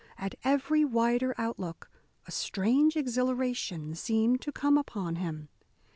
[0.17, 1.91] At every wider outlook
[2.25, 5.49] a strange exhilaration seemed to come upon him.